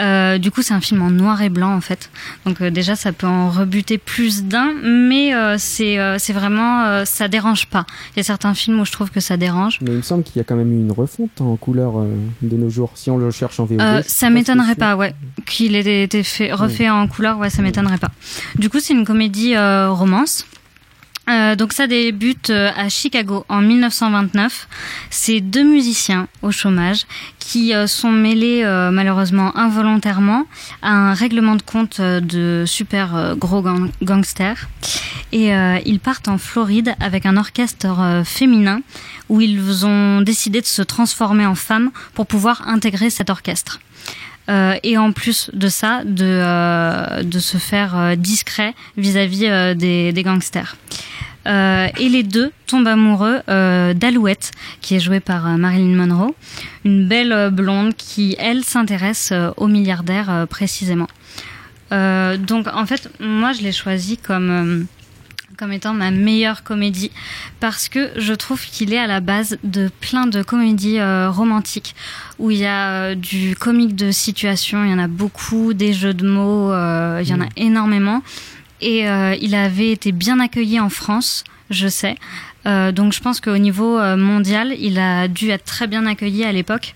[0.00, 2.10] Euh, du coup, c'est un film en noir et blanc en fait.
[2.44, 7.28] Donc euh, déjà, ça peut en rebuter plus d'un, mais euh, c'est c'est vraiment ça
[7.28, 7.86] dérange pas.
[8.14, 9.78] Il y a certains films où je trouve que ça dérange.
[9.82, 11.92] Mais il me semble qu'il y a quand même eu une refonte en couleur
[12.42, 12.90] de nos jours.
[12.96, 14.02] Si on le cherche en VOD.
[14.04, 15.14] Ça m'étonnerait pas, ouais,
[15.46, 18.10] qu'il ait été fait, refait en couleur, ouais, ça m'étonnerait pas.
[18.56, 20.44] Du coup, c'est une comédie romance.
[21.28, 24.68] Euh, donc ça débute euh, à Chicago en 1929.
[25.10, 27.04] C'est deux musiciens au chômage
[27.38, 30.46] qui euh, sont mêlés malheureusement involontairement
[30.82, 34.68] à un règlement de compte de super gros gang- gangsters.
[35.32, 35.50] Et
[35.84, 38.80] ils partent en Floride avec un orchestre féminin
[39.28, 43.80] où ils ont décidé de se transformer en femmes pour pouvoir intégrer cet orchestre.
[44.48, 50.12] Euh, et en plus de ça, de, euh, de se faire euh, discret vis-à-vis des,
[50.12, 50.76] des gangsters.
[51.46, 54.50] Et les deux tombent amoureux d'Alouette,
[54.82, 56.34] qui est jouée par Marilyn Monroe,
[56.84, 61.06] une belle blonde qui, elle, s'intéresse aux milliardaires précisément.
[61.90, 64.84] Donc, en fait, moi, je l'ai choisi comme,
[65.58, 67.10] comme étant ma meilleure comédie
[67.58, 71.96] parce que je trouve qu'il est à la base de plein de comédies euh, romantiques
[72.38, 75.92] où il y a euh, du comique de situation, il y en a beaucoup, des
[75.92, 78.22] jeux de mots, euh, il y en a énormément.
[78.80, 79.06] Et
[79.40, 82.14] il avait été bien accueilli en France, je sais.
[82.66, 86.52] Euh, donc je pense qu'au niveau mondial, il a dû être très bien accueilli à
[86.52, 86.94] l'époque.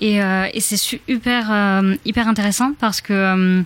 [0.00, 3.64] Et, euh, et c'est super, euh, hyper intéressant parce que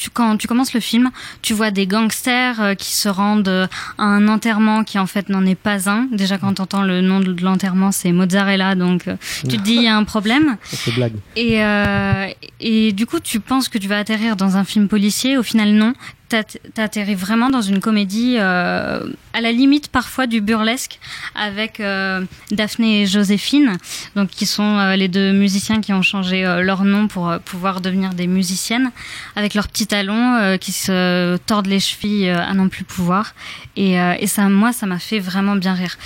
[0.00, 1.10] tu, quand tu commences le film,
[1.42, 3.66] tu vois des gangsters euh, qui se rendent euh,
[3.98, 6.08] à un enterrement qui en fait n'en est pas un.
[6.10, 9.74] Déjà quand tu entends le nom de l'enterrement, c'est Mozzarella, donc euh, tu te dis
[9.74, 10.56] il y a un problème.
[10.96, 11.12] Blague.
[11.36, 12.28] Et, euh,
[12.60, 15.36] et du coup, tu penses que tu vas atterrir dans un film policier.
[15.36, 15.92] Au final, non.
[16.30, 19.00] T'att- T'atterris vraiment dans une comédie euh,
[19.34, 21.00] à la limite parfois du burlesque
[21.34, 23.76] avec euh, Daphné et Joséphine,
[24.14, 28.14] donc qui sont euh, les deux musiciens qui ont changé leur nom pour pouvoir devenir
[28.14, 28.92] des musiciennes,
[29.34, 33.34] avec leurs petits talons qui se tordent les chevilles à n'en plus pouvoir.
[33.76, 35.96] Et, et ça, moi, ça m'a fait vraiment bien rire.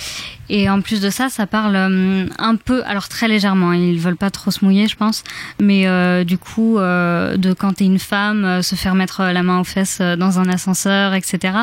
[0.49, 3.99] Et en plus de ça, ça parle euh, un peu, alors très légèrement, hein, ils
[3.99, 5.23] veulent pas trop se mouiller, je pense,
[5.59, 9.43] mais euh, du coup, euh, de quand t'es une femme, euh, se faire mettre la
[9.43, 11.59] main aux fesses euh, dans un ascenseur, etc.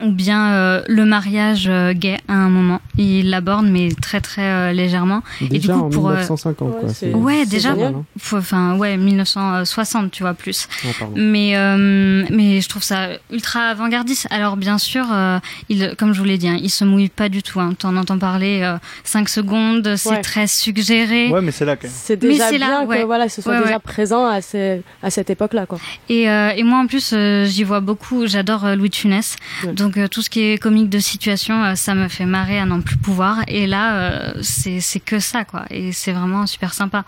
[0.00, 2.80] Euh, ou bien euh, le mariage euh, gay à un moment.
[2.98, 5.22] Il l'aborde, mais très très euh, légèrement.
[5.40, 6.88] Déjà du coup, en pour, euh, 1950, ouais, quoi.
[6.88, 8.04] c'est- Ouais, c'est déjà, hein.
[8.32, 10.68] enfin, ouais, 1960, tu vois, plus.
[10.98, 11.14] Pardon.
[11.16, 14.26] Mais, euh, mais je trouve ça ultra avant-gardiste.
[14.30, 17.28] Alors, bien sûr, euh, il, comme je vous l'ai dit, hein, il se mouille pas
[17.28, 17.60] du tout.
[17.60, 17.74] Hein.
[17.78, 18.68] Tu en entends parler
[19.04, 20.20] 5 secondes, c'est Ouais.
[20.22, 21.28] très suggéré.
[21.28, 21.92] Ouais, mais c'est là quand même.
[21.94, 23.00] C'est déjà c'est là, bien ouais.
[23.00, 23.80] que voilà, ce soit Ouais, déjà ouais.
[23.82, 25.66] présent à, ces- à cette époque-là.
[25.66, 25.78] quoi.
[26.08, 28.26] Et, euh, et moi, en plus, euh, j'y vois beaucoup.
[28.26, 29.36] J'adore euh, Louis de Funès.
[29.64, 29.72] Ouais.
[29.90, 32.64] Donc, euh, tout ce qui est comique de situation, euh, ça me fait marrer à
[32.64, 33.38] n'en plus pouvoir.
[33.48, 35.64] Et là, euh, c'est que ça, quoi.
[35.68, 37.04] Et c'est vraiment super sympa.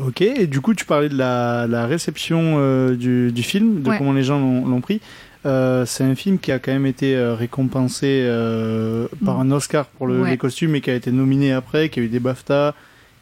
[0.00, 3.98] Ok, et du coup, tu parlais de la, la réception du, du film, de Ouais.
[3.98, 5.00] comment les gens l'ont pris.
[5.44, 10.06] Euh, c'est un film qui a quand même été récompensé euh, par un Oscar pour
[10.06, 10.30] le, Ouais.
[10.30, 12.72] les costumes et qui a été nominé après, qui a eu des BAFTA,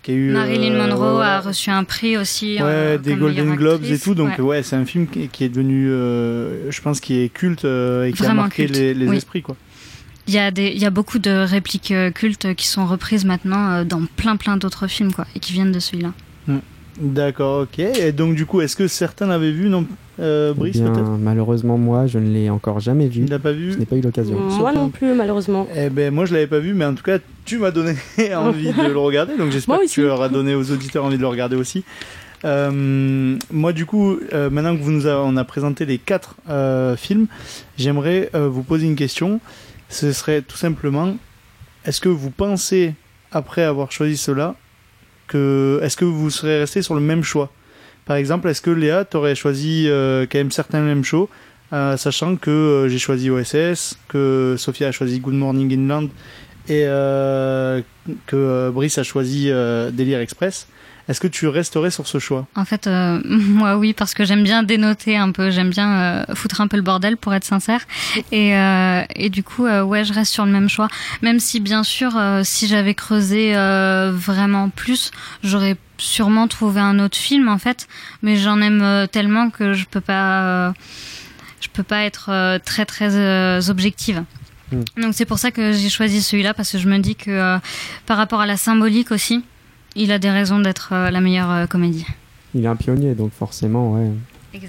[0.02, 0.30] qui a eu.
[0.32, 2.54] Marilyn euh, Monroe ouais, a reçu un prix aussi.
[2.56, 4.40] Ouais, euh, des Golden Globes et tout, donc Ouais.
[4.44, 8.04] ouais, c'est un film qui, qui est devenu, euh, je pense, qui est culte euh,
[8.06, 9.16] et qui a Vraiment marqué culte, les, les oui.
[9.16, 9.56] esprits, quoi.
[10.26, 13.70] Il y, a des, il y a beaucoup de répliques cultes qui sont reprises maintenant
[13.72, 16.12] euh, dans plein plein d'autres films quoi, et qui viennent de celui-là.
[17.00, 17.78] D'accord, ok.
[17.78, 19.86] Et donc, du coup, est-ce que certains l'avaient vu, non
[20.20, 21.10] euh, Eh Brice, bien, peut-être?
[21.18, 23.22] malheureusement, moi, je ne l'ai encore jamais vu.
[23.22, 24.38] Il l'a pas Je vu n'ai pas eu l'occasion.
[24.38, 25.66] Moi non plus, malheureusement.
[25.74, 27.18] Eh ben moi je l'avais pas vu, mais en tout cas
[27.50, 27.96] tu m'as donné
[28.36, 31.26] envie de le regarder, donc j'espère que tu auras donné aux auditeurs envie de le
[31.26, 31.82] regarder aussi.
[32.44, 36.36] Euh, moi du coup, euh, maintenant que vous nous a, on a présenté les quatre
[36.48, 37.26] euh, films,
[37.76, 39.40] j'aimerais vous poser une question.
[39.88, 41.16] Ce serait tout simplement,
[41.84, 42.94] est-ce que vous pensez
[43.32, 44.54] après avoir choisi cela
[45.26, 47.50] que, est-ce que vous serez resté sur le même choix?
[48.04, 51.28] Par exemple, est-ce que Léa t'aurais choisi quand même certains mêmes shows
[51.72, 56.10] sachant que j'ai choisi OSS, que Sophia a choisi Good Morning Inland
[56.70, 57.82] et euh,
[58.26, 60.68] que euh, Brice a choisi euh, Délire Express,
[61.08, 62.46] est-ce que tu resterais sur ce choix?
[62.54, 62.88] En fait,
[63.24, 66.76] moi oui, parce que j'aime bien dénoter un peu, j'aime bien euh, foutre un peu
[66.76, 67.80] le bordel pour être sincère.
[68.30, 68.52] Et,
[69.16, 70.86] et du coup, ouais, je reste sur le même choix.
[71.22, 72.12] Même si, bien sûr,
[72.44, 73.54] si j'avais creusé
[74.12, 75.10] vraiment plus,
[75.42, 77.88] j'aurais sûrement trouvé un autre film en fait.
[78.22, 80.72] Mais j'en aime tellement que je peux pas,
[81.72, 84.22] peux pas être très très objective.
[84.72, 85.02] Hmm.
[85.02, 87.58] Donc c'est pour ça que j'ai choisi celui-là parce que je me dis que euh,
[88.06, 89.42] par rapport à la symbolique aussi,
[89.96, 92.06] il a des raisons d'être euh, la meilleure euh, comédie.
[92.54, 94.10] Il est un pionnier, donc forcément, ouais,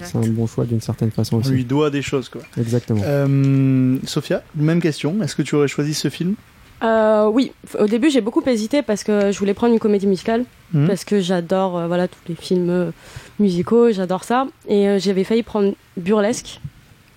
[0.03, 1.51] c'est un bon choix d'une certaine façon On aussi.
[1.51, 2.41] lui doit des choses, quoi.
[2.57, 3.01] Exactement.
[3.03, 5.21] Euh, Sophia, même question.
[5.23, 6.35] Est-ce que tu aurais choisi ce film?
[6.83, 10.45] Euh, oui, au début j'ai beaucoup hésité parce que je voulais prendre une comédie musicale
[10.73, 10.87] Mhm.
[10.87, 12.91] parce que j'adore euh, voilà tous les films euh,
[13.39, 16.59] musicaux, j'adore ça et euh, j'avais failli prendre Burlesque.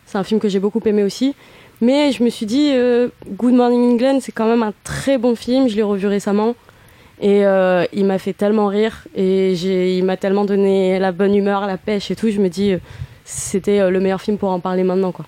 [0.07, 1.35] C'est un film que j'ai beaucoup aimé aussi,
[1.85, 5.35] mais je me suis dit euh, Good Morning England c'est quand même un très bon
[5.35, 6.55] film, je l'ai revu récemment.
[7.21, 9.07] Et euh, il m'a fait tellement rire.
[9.15, 12.73] Et il m'a tellement donné la bonne humeur, la pêche et tout, je me dis
[12.73, 12.79] euh,
[13.25, 15.27] c'était le meilleur film pour en parler maintenant quoi.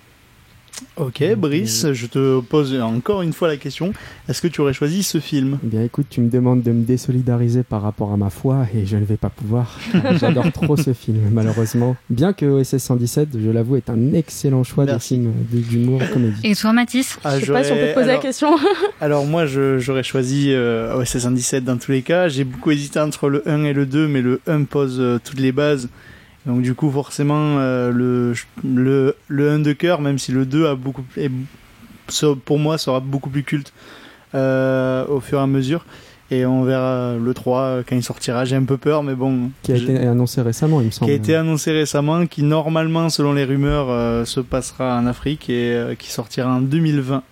[0.96, 3.92] Ok, Brice, je te pose encore une fois la question.
[4.28, 5.58] Est-ce que tu aurais choisi ce film?
[5.62, 8.86] Eh bien, écoute, tu me demandes de me désolidariser par rapport à ma foi et
[8.86, 9.78] je ne vais pas pouvoir.
[10.20, 11.96] J'adore trop ce film, malheureusement.
[12.10, 15.18] Bien que OSS 117, je l'avoue, est un excellent choix Merci.
[15.18, 16.40] de film d'humour comédie.
[16.44, 17.18] Et toi, Mathis?
[17.24, 18.56] Ah, je sais pas si on peut te poser la question.
[19.00, 22.28] Alors moi j'aurais choisi euh, OSS 117 dans tous les cas.
[22.28, 25.40] J'ai beaucoup hésité entre le 1 et le 2 mais le 1 pose euh, toutes
[25.40, 25.88] les bases.
[26.46, 28.32] Donc du coup forcément euh, le,
[28.64, 31.30] le, le 1 de cœur même si le 2 a beaucoup est-
[32.44, 33.72] pour moi sera beaucoup plus culte
[34.34, 35.84] euh, au fur et à mesure.
[36.30, 38.44] Et on verra le 3 quand il sortira.
[38.44, 39.50] J'ai un peu peur mais bon.
[39.62, 41.08] Qui a je- été annoncé récemment, il me semble.
[41.10, 45.48] qui a été annoncé récemment, qui normalement selon les rumeurs euh, se passera en Afrique
[45.50, 47.22] et euh, qui sortira en 2020.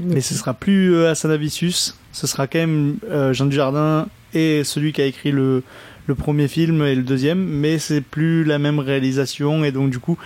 [0.00, 4.62] Mais ce sera plus euh, Hassan Avicius, ce sera quand même euh, Jean Dujardin et
[4.62, 5.62] celui qui a écrit le,
[6.08, 9.98] le premier film et le deuxième, mais c'est plus la même réalisation et donc du
[9.98, 10.16] coup,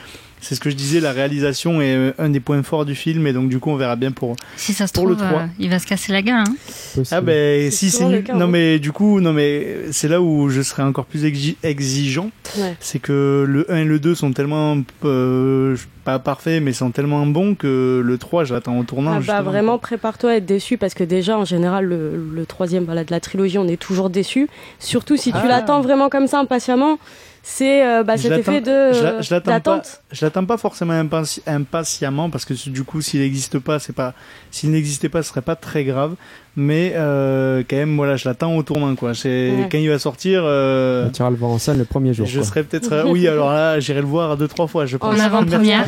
[0.43, 3.27] c'est ce que je disais, la réalisation est euh, un des points forts du film
[3.27, 4.37] et donc du coup on verra bien pour.
[4.57, 5.41] Si ça se Pour le trouve, 3.
[5.41, 6.35] euh, il va se casser la gueule.
[6.47, 7.03] Hein.
[7.11, 8.25] Ah ben C'est si c'est nul.
[8.35, 12.31] Non mais du coup, non mais c'est là où je serai encore plus exi- exigeant,
[12.59, 12.77] Ouais.
[12.81, 17.25] c'est que le 1 et le 2 sont tellement euh, pas parfaits mais sont tellement
[17.27, 19.13] bons que le 3 j'attends au tournant.
[19.19, 22.85] Ah bah vraiment prépare-toi à être déçu parce que déjà en général le, le troisième
[22.85, 24.49] voilà, de la trilogie on est toujours déçu.
[24.81, 25.47] Surtout si tu Ah.
[25.49, 26.99] l'attends vraiment comme ça impatiemment,
[27.43, 29.83] c'est euh, bah, cet effet de je la- je l'attends pas-.
[30.13, 34.15] Je l'attends pas forcément impati- impatiemment parce que du coup s'il n'existe pas c'est pas
[34.51, 36.15] s'il n'existait pas ce serait pas très grave
[36.55, 39.69] mais euh, quand même voilà je l'attends au tournant quoi c'est Ouais.
[39.73, 42.27] quand il va sortir euh, Tu iras le voir en salle le premier jour.
[42.27, 42.47] je quoi.
[42.47, 45.19] serais peut-être euh, oui alors là j'irai le voir deux trois fois je pense En
[45.19, 45.87] avant-première.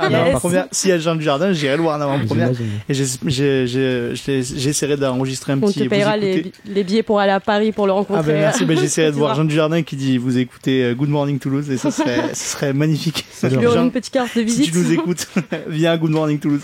[0.00, 2.50] Avant-première s'il y a Jean du Jardin j'irai le voir en avant-première
[2.88, 6.84] et j'ai- j'ai- j'ai- j'ai- j'essaierai d'enregistrer un On petit te vous payera les, les
[6.84, 8.22] billets pour aller à Paris pour le rencontrer.
[8.22, 9.34] ah ben merci, ben j'essaierai de voir.
[9.34, 12.72] Jean Dujardin qui dit vous écoutez euh, Good Morning Toulouse et ça serait, ce serait
[12.72, 13.24] magnifique.
[13.40, 14.72] Tu lui donnes une petite carte de si visite.
[14.72, 15.26] tu nous écoutes,
[15.68, 16.62] viens à Good Morning Toulouse.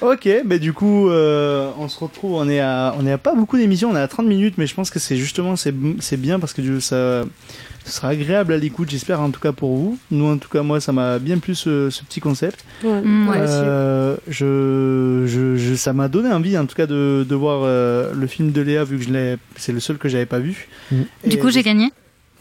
[0.00, 3.34] Ok, ben du coup, euh, on se retrouve, on est à, on est à pas
[3.34, 6.16] beaucoup d'émissions, on est à 30 minutes, mais je pense que c'est justement, c'est, c'est
[6.16, 7.24] bien parce que du- ça,
[7.84, 9.98] ce sera agréable à l'écoute, j'espère en tout cas pour vous.
[10.10, 12.64] Nous, en tout cas, moi, ça m'a bien plu ce, ce petit concept.
[12.84, 13.42] Ouais, Mm, moi ouais.
[13.42, 13.52] aussi.
[13.54, 18.12] Euh, je, je, je- ça m'a donné envie, en tout cas, de, de voir euh,
[18.14, 20.68] le film de Léa, vu que je l'ai, c'est le seul que j'avais pas vu.
[20.92, 20.96] Mm.
[21.24, 21.90] Et Du coup, j'ai gagné.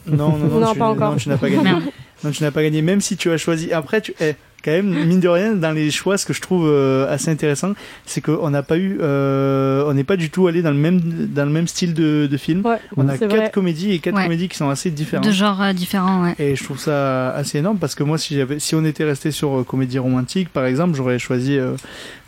[0.06, 1.12] non, non, non, Non, tu, pas encore.
[1.12, 1.71] non, tu n'as pas gagné.
[2.23, 3.71] Non, tu n'as pas gagné, même si tu as choisi.
[3.71, 6.67] Après, tu, eh, quand même, mine de rien, dans les choix, ce que je trouve
[6.67, 7.73] euh, assez intéressant,
[8.05, 10.99] c'est qu'on n'a pas eu, euh, on n'est pas du tout allé dans le même,
[10.99, 12.65] dans le même style de, de film.
[12.65, 13.51] Ouais, On a quatre vrai.
[13.53, 14.23] comédies et quatre Ouais.
[14.23, 15.25] comédies qui sont assez différentes.
[15.25, 16.35] De genres euh, différents, ouais.
[16.39, 19.31] Et je trouve ça assez énorme parce que moi, si j'avais, si on était resté
[19.31, 21.73] sur euh, comédie romantique, par exemple, j'aurais choisi euh,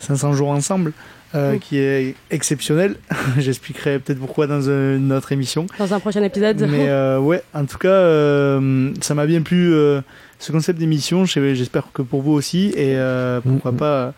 [0.00, 0.92] 500 jours ensemble,
[1.34, 2.96] euh, qui est exceptionnel.
[3.38, 5.66] J'expliquerai peut-être pourquoi dans euh, une autre émission.
[5.78, 6.66] Dans un prochain épisode.
[6.68, 10.00] Mais euh, ouais, en tout cas, euh, ça m'a bien plu euh,
[10.40, 11.24] ce concept d'émission.
[11.24, 12.72] Je- J'espère que pour vous aussi.
[12.74, 13.78] Et euh, pourquoi Mhm.
[13.78, 14.14] pas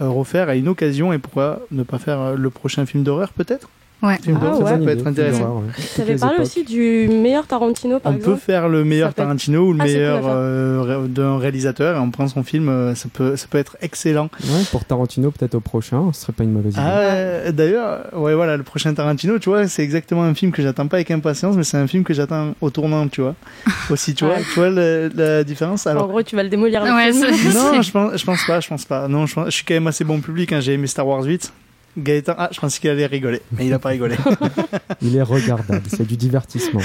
[0.00, 3.32] euh, refaire à une occasion et pourquoi ne pas faire euh, le prochain film d'horreur
[3.34, 3.68] peut-être?
[4.04, 4.18] Ouais.
[4.28, 4.64] Ah ouais.
[4.70, 5.62] ça peut être intéressant.
[5.94, 6.46] Tu avais parlé époques.
[6.46, 8.34] aussi du meilleur Tarantino par On exemple.
[8.34, 11.96] peut faire le meilleur Ça peut être- Tarantino ou le Ah, meilleur euh, d'un réalisateur
[11.96, 14.28] et on prend son film, euh, ça peut, ça peut être excellent.
[14.44, 16.82] Ouais, pour Tarantino, peut-être au prochain, ce serait pas une mauvaise idée.
[16.84, 20.62] Ah, euh, d'ailleurs, ouais, voilà, le prochain Tarantino, tu vois, c'est exactement un film que
[20.62, 23.34] j'attends pas avec impatience, mais c'est un film que j'attends au tournant, tu vois.
[23.90, 25.86] Aussi, tu vois, tu vois la, la différence.
[25.86, 26.82] En gros, tu vas le démolir.
[26.84, 27.52] le film.
[27.54, 29.08] non, je pense, je pense pas, je pense pas.
[29.08, 30.52] Non, je, pense- je suis quand même assez bon public.
[30.52, 31.52] Hein, J'ai aimé Star Wars 8.
[31.96, 34.16] Gaëtan, ah, je pensais qu'il allait rigoler, mais il a pas rigolé.
[35.02, 36.80] Il est regardable, c'est du divertissement.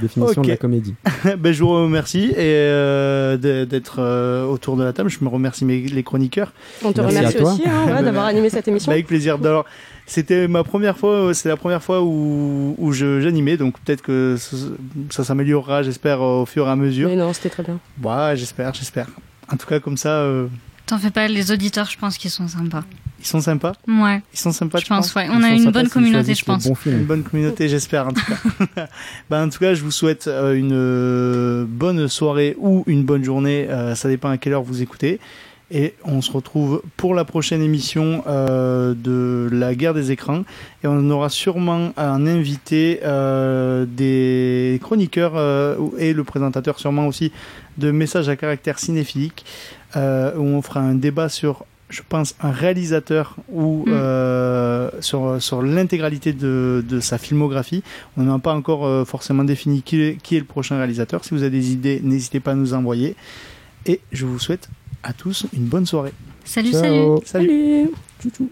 [0.00, 0.94] définition de la comédie.
[1.38, 5.08] ben, je vous remercie et euh, d'être euh, autour de la table.
[5.10, 6.52] Je me remercie mes, les chroniqueurs.
[6.84, 8.92] On te Merci remercie aussi hein, ouais, d'avoir animé cette émission.
[8.92, 9.36] Avec plaisir.
[9.42, 9.64] Alors,
[10.06, 14.36] c'était ma première fois, c'est la première fois où, où je- j'animais, donc peut-être que
[14.38, 14.56] ça,
[15.10, 17.08] ça s'améliorera, j'espère, au fur et à mesure.
[17.08, 17.78] Mais non, c'était très bien.
[18.02, 19.06] Ouais, j'espère, j'espère.
[19.52, 20.46] En tout cas, comme ça, euh,
[20.86, 22.84] T'en fais pas, les auditeurs, je pense qu'ils sont sympas.
[23.18, 23.72] ils sont sympas.
[23.88, 25.26] Ouais, Ils sont sympas, je pense, ouais.
[25.30, 26.68] On a une sympas bonne communauté, je pense.
[26.86, 28.86] Une bonne communauté, j'espère, en tout cas.
[29.30, 33.24] ben, en tout cas, je vous souhaite euh, une euh, bonne soirée ou une bonne
[33.24, 33.66] journée.
[33.68, 35.18] euh, ça dépend à quelle heure vous écoutez.
[35.72, 40.44] Et on se retrouve pour la prochaine émission euh, de la guerre des écrans.
[40.84, 47.32] Et on aura sûrement un invité euh, des chroniqueurs euh, et le présentateur sûrement aussi
[47.78, 52.50] de messages à caractère cinéphilique euh, où on fera un débat sur je pense un
[52.50, 53.92] réalisateur ou Mm.
[53.92, 57.84] euh, sur, sur l'intégralité de, de sa filmographie.
[58.16, 61.24] On n'a pas encore euh, forcément défini qui est, qui est le prochain réalisateur.
[61.24, 63.14] Si vous avez des idées, n'hésitez pas à nous envoyer.
[63.86, 64.68] Et je vous souhaite
[65.04, 66.12] à tous une bonne soirée.
[66.44, 67.22] Salut, Ciao.
[67.24, 67.24] salut.
[67.24, 67.90] Salut.
[68.32, 68.50] Salut.